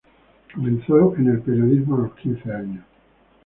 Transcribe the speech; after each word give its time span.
Comenzó 0.55 1.15
en 1.15 1.27
el 1.27 1.41
periodismo 1.43 1.95
a 1.95 1.99
los 1.99 2.15
quince 2.15 2.51
años. 2.51 2.83